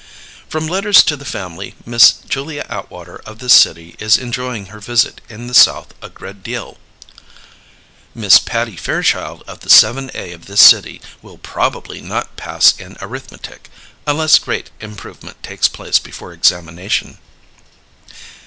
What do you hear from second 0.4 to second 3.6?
From Letters to the family Miss Julia Atwater of this